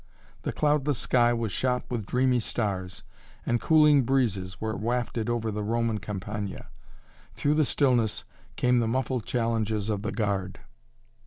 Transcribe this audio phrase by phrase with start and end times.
[0.41, 3.03] The cloudless sky was shot with dreamy stars,
[3.45, 6.69] and cooling breezes were wafted over the Roman Campagna.
[7.35, 8.25] Through the stillness
[8.55, 10.57] came the muffled challenges of the guard.